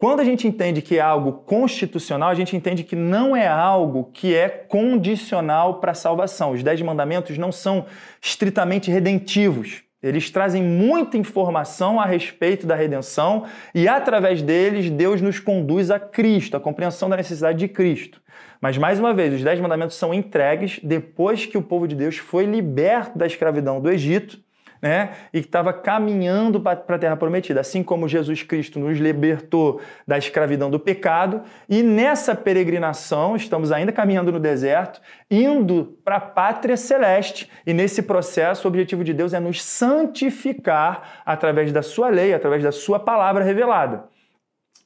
[0.03, 4.11] quando a gente entende que é algo constitucional, a gente entende que não é algo
[4.13, 6.51] que é condicional para a salvação.
[6.51, 7.87] Os Dez Mandamentos não são
[8.21, 9.85] estritamente redentivos.
[10.03, 16.01] Eles trazem muita informação a respeito da redenção e, através deles, Deus nos conduz a
[16.01, 18.21] Cristo, a compreensão da necessidade de Cristo.
[18.62, 22.16] Mas, mais uma vez, os Dez Mandamentos são entregues depois que o povo de Deus
[22.16, 24.38] foi liberto da escravidão do Egito
[24.83, 25.11] né?
[25.33, 30.18] E que estava caminhando para a terra prometida, assim como Jesus Cristo nos libertou da
[30.18, 31.42] escravidão do pecado.
[31.68, 37.48] E nessa peregrinação, estamos ainda caminhando no deserto, indo para a pátria celeste.
[37.64, 42.64] E nesse processo, o objetivo de Deus é nos santificar através da sua lei, através
[42.64, 44.11] da sua palavra revelada.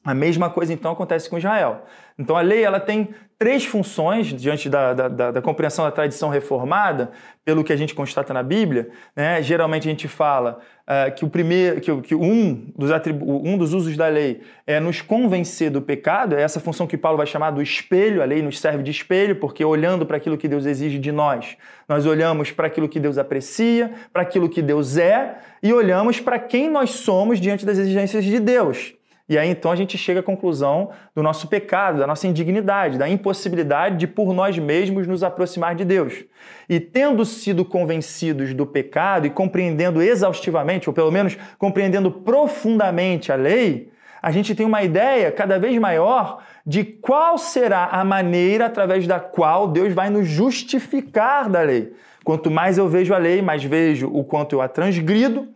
[0.05, 1.83] A mesma coisa então acontece com Israel.
[2.19, 7.11] Então a lei ela tem três funções diante da, da, da, compreensão da tradição reformada,
[7.45, 8.89] pelo que a gente constata na Bíblia.
[9.15, 9.41] Né?
[9.43, 12.89] Geralmente a gente fala uh, que o primeiro, que, que um, dos
[13.21, 16.35] um dos usos da lei é nos convencer do pecado.
[16.35, 18.23] É essa função que Paulo vai chamar do espelho.
[18.23, 21.55] A lei nos serve de espelho, porque olhando para aquilo que Deus exige de nós,
[21.87, 26.39] nós olhamos para aquilo que Deus aprecia, para aquilo que Deus é e olhamos para
[26.39, 28.96] quem nós somos diante das exigências de Deus.
[29.29, 33.09] E aí então a gente chega à conclusão do nosso pecado, da nossa indignidade, da
[33.09, 36.23] impossibilidade de por nós mesmos nos aproximar de Deus.
[36.69, 43.35] E tendo sido convencidos do pecado e compreendendo exaustivamente, ou pelo menos compreendendo profundamente a
[43.35, 49.05] lei, a gente tem uma ideia cada vez maior de qual será a maneira através
[49.05, 51.93] da qual Deus vai nos justificar da lei.
[52.23, 55.49] Quanto mais eu vejo a lei, mais vejo o quanto eu a transgrido,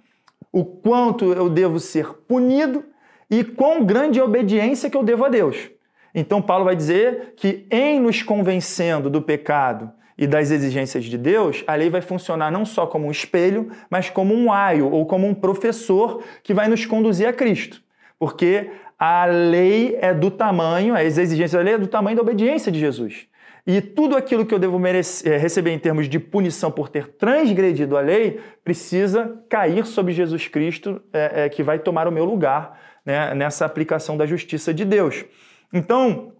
[0.51, 2.83] o quanto eu devo ser punido
[3.31, 5.71] e quão grande é a obediência que eu devo a Deus.
[6.13, 11.63] Então, Paulo vai dizer que, em nos convencendo do pecado e das exigências de Deus,
[11.65, 15.25] a lei vai funcionar não só como um espelho, mas como um aio ou como
[15.25, 17.81] um professor que vai nos conduzir a Cristo.
[18.19, 22.71] Porque a lei é do tamanho, as exigências da lei é do tamanho da obediência
[22.71, 23.27] de Jesus.
[23.65, 27.95] e tudo aquilo que eu devo merecer, receber em termos de punição por ter transgredido
[27.95, 32.79] a lei precisa cair sobre Jesus Cristo, é, é, que vai tomar o meu lugar
[33.05, 35.25] né, nessa aplicação da justiça de Deus.
[35.73, 36.33] Então,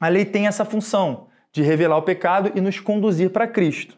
[0.00, 3.96] a lei tem essa função de revelar o pecado e nos conduzir para Cristo.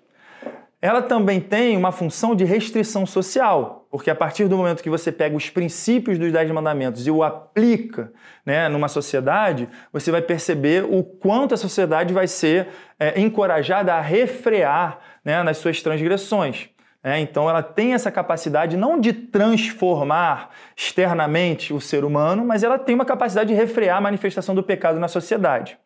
[0.81, 5.11] Ela também tem uma função de restrição social, porque a partir do momento que você
[5.11, 8.13] pega os princípios dos Dez Mandamentos e o aplica
[8.47, 14.01] né, numa sociedade, você vai perceber o quanto a sociedade vai ser é, encorajada a
[14.01, 16.71] refrear né, nas suas transgressões.
[17.03, 22.79] É, então, ela tem essa capacidade não de transformar externamente o ser humano, mas ela
[22.79, 25.79] tem uma capacidade de refrear a manifestação do pecado na sociedade.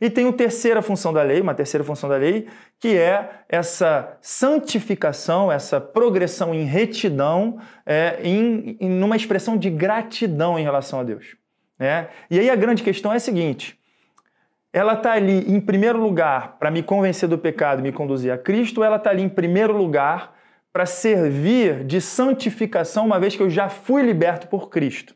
[0.00, 2.46] E tem uma terceira função da lei, uma terceira função da lei,
[2.78, 10.58] que é essa santificação, essa progressão em retidão, é, em, em numa expressão de gratidão
[10.58, 11.36] em relação a Deus.
[11.78, 12.08] Né?
[12.30, 13.78] E aí a grande questão é a seguinte:
[14.72, 18.38] ela está ali em primeiro lugar para me convencer do pecado e me conduzir a
[18.38, 20.37] Cristo, ou ela está ali em primeiro lugar
[20.72, 25.14] para servir de santificação, uma vez que eu já fui liberto por Cristo?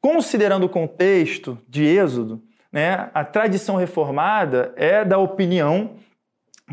[0.00, 2.42] Considerando o contexto de Êxodo,
[2.72, 5.96] né, a tradição reformada é da opinião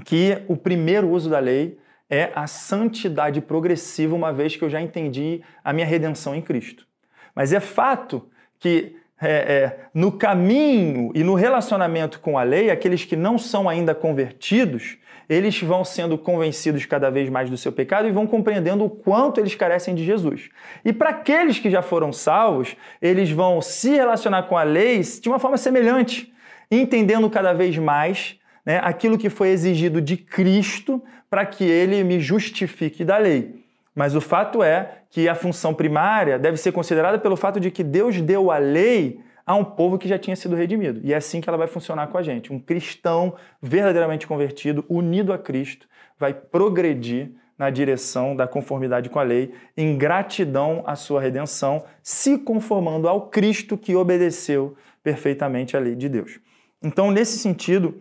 [0.05, 1.77] que o primeiro uso da lei
[2.09, 6.87] é a santidade progressiva, uma vez que eu já entendi a minha redenção em Cristo.
[7.35, 8.27] Mas é fato
[8.57, 13.67] que é, é, no caminho e no relacionamento com a lei, aqueles que não são
[13.67, 14.97] ainda convertidos,
[15.29, 19.39] eles vão sendo convencidos cada vez mais do seu pecado e vão compreendendo o quanto
[19.39, 20.49] eles carecem de Jesus.
[20.83, 25.29] E para aqueles que já foram salvos, eles vão se relacionar com a lei de
[25.29, 26.33] uma forma semelhante,
[26.71, 32.19] entendendo cada vez mais né, aquilo que foi exigido de Cristo para que ele me
[32.19, 33.63] justifique da lei.
[33.93, 37.83] Mas o fato é que a função primária deve ser considerada pelo fato de que
[37.83, 39.19] Deus deu a lei
[39.49, 41.01] a um povo que já tinha sido redimido.
[41.03, 42.53] E é assim que ela vai funcionar com a gente.
[42.53, 45.87] Um cristão verdadeiramente convertido, unido a Cristo,
[46.19, 52.37] vai progredir na direção da conformidade com a lei, em gratidão à sua redenção, se
[52.37, 56.39] conformando ao Cristo que obedeceu perfeitamente à lei de Deus.
[56.79, 57.99] Então, nesse sentido,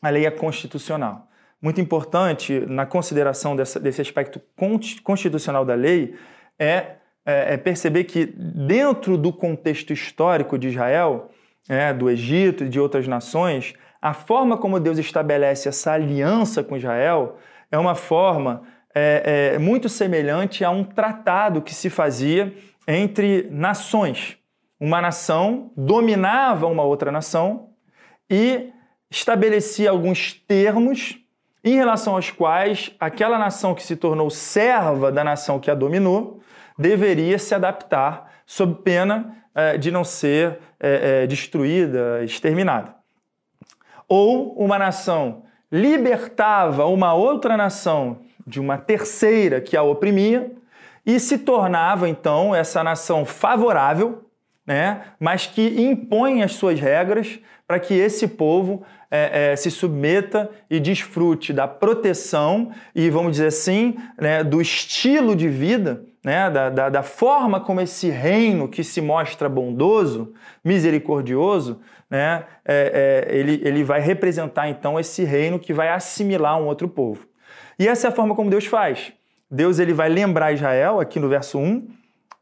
[0.00, 1.28] a lei é constitucional.
[1.60, 4.40] Muito importante na consideração dessa, desse aspecto
[5.04, 6.14] constitucional da lei
[6.58, 11.30] é é, é perceber que, dentro do contexto histórico de Israel,
[11.68, 16.76] é, do Egito e de outras nações, a forma como Deus estabelece essa aliança com
[16.76, 17.36] Israel
[17.70, 18.62] é uma forma
[18.94, 22.52] é, é, muito semelhante a um tratado que se fazia
[22.88, 24.36] entre nações.
[24.80, 27.70] Uma nação dominava uma outra nação
[28.28, 28.70] e
[29.10, 31.18] estabelecia alguns termos
[31.62, 36.40] em relação aos quais aquela nação que se tornou serva da nação que a dominou
[36.80, 42.94] deveria se adaptar sob pena é, de não ser é, é, destruída, exterminada.
[44.08, 50.50] Ou uma nação libertava uma outra nação de uma terceira que a oprimia
[51.04, 54.24] e se tornava então essa nação favorável,
[54.66, 60.50] né, mas que impõe as suas regras para que esse povo é, é, se submeta
[60.70, 66.68] e desfrute da proteção e, vamos dizer assim, né, do estilo de vida né, da,
[66.68, 71.80] da, da, forma como esse reino que se mostra bondoso, misericordioso,
[72.10, 76.88] né, é, é, ele, ele vai representar então esse reino que vai assimilar um outro
[76.88, 77.26] povo.
[77.78, 79.12] E essa é a forma como Deus faz.
[79.50, 81.88] Deus ele vai lembrar Israel, aqui no verso 1,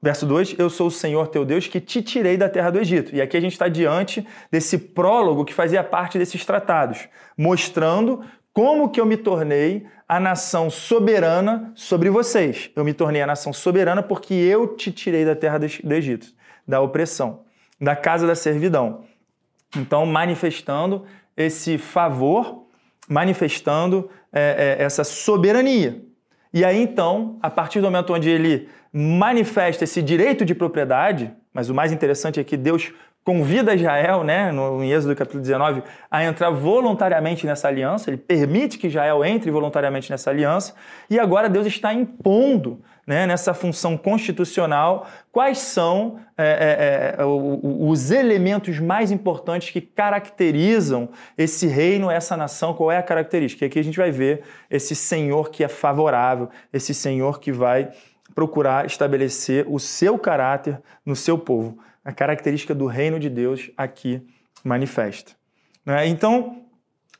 [0.00, 3.14] verso 2, eu sou o Senhor teu Deus que te tirei da terra do Egito.
[3.14, 8.22] E aqui a gente está diante desse prólogo que fazia parte desses tratados, mostrando
[8.52, 12.70] como que eu me tornei a nação soberana sobre vocês.
[12.74, 16.28] Eu me tornei a nação soberana porque eu te tirei da terra do Egito,
[16.66, 17.44] da opressão,
[17.80, 19.04] da casa da servidão.
[19.76, 21.04] Então, manifestando
[21.36, 22.66] esse favor,
[23.08, 26.02] manifestando é, é, essa soberania.
[26.52, 31.68] E aí, então, a partir do momento onde ele manifesta esse direito de propriedade, mas
[31.68, 32.92] o mais interessante é que Deus
[33.24, 38.78] convida Israel, né, no, em Êxodo capítulo 19, a entrar voluntariamente nessa aliança, ele permite
[38.78, 40.74] que Israel entre voluntariamente nessa aliança,
[41.10, 48.10] e agora Deus está impondo né, nessa função constitucional quais são é, é, é os
[48.10, 53.64] elementos mais importantes que caracterizam esse reino, essa nação, qual é a característica.
[53.64, 57.90] E aqui a gente vai ver esse Senhor que é favorável, esse Senhor que vai
[58.34, 64.22] procurar estabelecer o seu caráter no seu povo a característica do reino de Deus aqui
[64.62, 65.32] manifesta.
[65.84, 66.06] Né?
[66.06, 66.62] Então,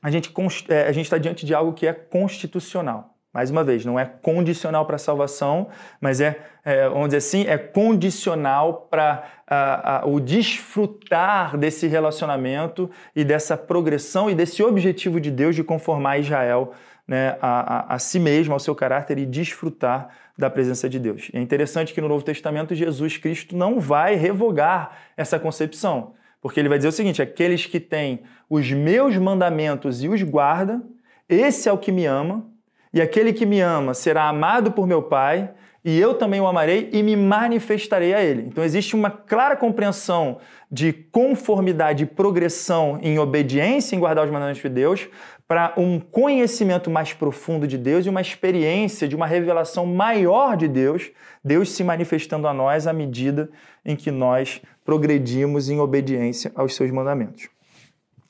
[0.03, 0.31] a gente
[0.69, 3.18] é, a está diante de algo que é constitucional.
[3.33, 5.69] Mais uma vez, não é condicional para a salvação,
[6.01, 13.57] mas é, é, vamos dizer assim, é condicional para o desfrutar desse relacionamento e dessa
[13.57, 16.73] progressão e desse objetivo de Deus de conformar Israel
[17.07, 21.31] né, a, a, a, si mesmo, ao seu caráter e desfrutar da presença de Deus.
[21.33, 26.69] É interessante que no Novo Testamento Jesus Cristo não vai revogar essa concepção, porque ele
[26.69, 30.83] vai dizer o seguinte: aqueles que têm os meus mandamentos e os guarda,
[31.29, 32.47] esse é o que me ama
[32.93, 35.51] e aquele que me ama será amado por meu Pai,
[35.85, 38.43] e eu também o amarei e me manifestarei a ele.
[38.43, 40.39] Então existe uma clara compreensão
[40.71, 45.09] de conformidade e progressão em obediência em guardar os mandamentos de Deus,
[45.47, 50.69] para um conhecimento mais profundo de Deus e uma experiência de uma revelação maior de
[50.69, 51.11] Deus,
[51.43, 53.49] Deus se manifestando a nós à medida
[53.83, 57.49] em que nós progredimos em obediência aos seus mandamentos.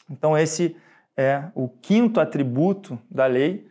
[0.08, 0.76] Então esse
[1.16, 3.66] é o quinto atributo da lei,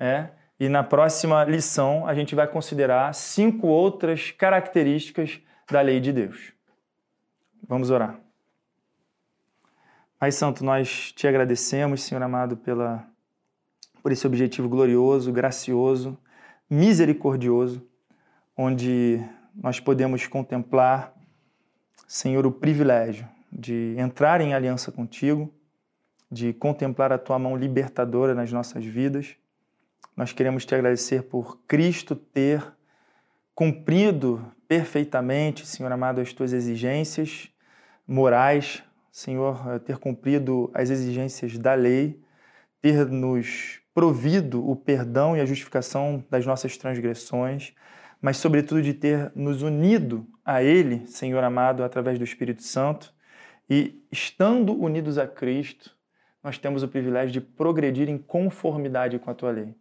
[0.00, 5.38] é, e na próxima lição a gente vai considerar cinco outras características
[5.70, 6.52] da lei de Deus.
[7.68, 8.18] Vamos orar.
[10.18, 13.06] Pai Santo, nós te agradecemos, Senhor amado, pela,
[14.02, 16.18] por esse objetivo glorioso, gracioso,
[16.68, 17.86] misericordioso,
[18.56, 19.22] onde
[19.54, 21.14] nós podemos contemplar,
[22.06, 25.52] Senhor, o privilégio de entrar em aliança contigo,
[26.30, 29.36] de contemplar a tua mão libertadora nas nossas vidas
[30.16, 32.62] nós queremos te agradecer por Cristo ter
[33.54, 37.48] cumprido perfeitamente, Senhor amado, as tuas exigências
[38.06, 38.82] morais,
[39.12, 42.20] Senhor, ter cumprido as exigências da lei,
[42.80, 47.74] ter nos provido o perdão e a justificação das nossas transgressões,
[48.20, 53.12] mas, sobretudo, de ter nos unido a Ele, Senhor amado, através do Espírito Santo.
[53.68, 55.96] E, estando unidos a Cristo,
[56.42, 59.74] nós temos o privilégio de progredir em conformidade com a tua lei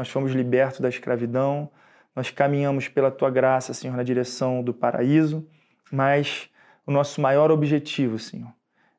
[0.00, 1.68] nós fomos libertos da escravidão,
[2.16, 5.46] nós caminhamos pela tua graça, Senhor, na direção do paraíso,
[5.92, 6.48] mas
[6.86, 8.50] o nosso maior objetivo, Senhor,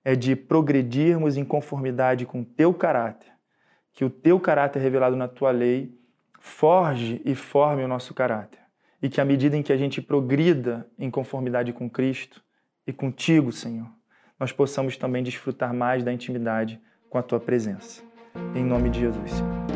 [0.06, 3.32] é de progredirmos em conformidade com o teu caráter,
[3.92, 5.92] que o teu caráter revelado na tua lei
[6.40, 8.60] forge e forme o nosso caráter,
[9.02, 12.44] e que à medida em que a gente progrida em conformidade com Cristo
[12.86, 13.90] e contigo, Senhor,
[14.40, 16.80] nós possamos também desfrutar mais da intimidade
[17.10, 18.04] com a tua presença.
[18.54, 19.71] Em nome de Jesus, Senhor.